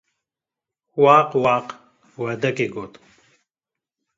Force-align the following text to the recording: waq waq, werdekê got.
waq 1.03 1.29
waq, 1.43 1.67
werdekê 2.21 2.67
got. 2.73 2.91